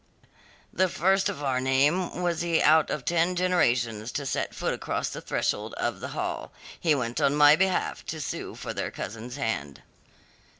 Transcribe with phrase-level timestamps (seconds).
[0.73, 5.09] The first of our name was he out of ten generations to set foot across
[5.09, 9.35] the threshold of the hall; he went on my behalf to sue for their cousin's
[9.35, 9.83] hand.